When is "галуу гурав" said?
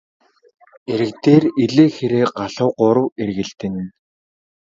2.37-3.07